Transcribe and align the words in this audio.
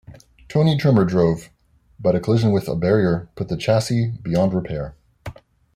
Tony 0.49 0.75
Trimmer 0.79 1.05
drove 1.05 1.51
but 1.99 2.15
a 2.15 2.19
collision 2.19 2.51
with 2.51 2.67
a 2.67 2.75
barrier 2.75 3.29
put 3.35 3.49
the 3.49 3.55
chassis 3.55 4.13
beyond 4.23 4.51
repair. 4.51 4.95